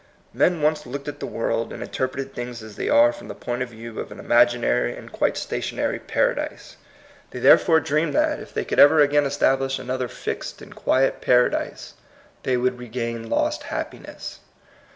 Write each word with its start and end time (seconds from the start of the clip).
Men 0.33 0.63
once 0.63 0.87
looked 0.87 1.07
at 1.07 1.19
the 1.19 1.27
world, 1.27 1.71
and 1.71 1.83
interpreted 1.83 2.33
things 2.33 2.63
as 2.63 2.75
they 2.75 2.89
are 2.89 3.13
from 3.13 3.27
the 3.27 3.35
point 3.35 3.61
of 3.61 3.69
view 3.69 3.99
of 3.99 4.11
an 4.11 4.19
imaginary 4.19 4.97
and 4.97 5.11
quite 5.11 5.37
sta 5.37 5.57
tionary 5.59 5.99
Paradise. 6.07 6.75
They 7.29 7.39
therefor© 7.39 7.83
dreamed 7.83 7.85
68 7.85 7.85
THE 7.85 7.93
COMING 7.93 8.05
PEOPLE. 8.15 8.21
that, 8.21 8.39
if 8.41 8.53
they 8.55 8.65
could 8.65 8.79
ever 8.79 8.99
again 9.01 9.25
establish 9.27 9.77
another 9.77 10.07
fixed 10.07 10.59
and 10.59 10.75
quiet 10.75 11.21
Paradise, 11.21 11.93
they 12.41 12.57
would 12.57 12.79
regain 12.79 13.29
lost 13.29 13.61
happiness. 13.61 14.39